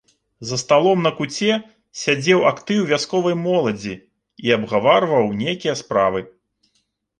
За 0.51 0.55
сталом 0.61 1.03
на 1.07 1.11
куце 1.17 1.51
сядзеў 2.05 2.41
актыў 2.53 2.81
вясковай 2.93 3.37
моладзі 3.45 3.93
і 4.49 4.57
абгаварваў 4.59 5.31
нейкія 5.45 5.79
справы. 5.85 6.27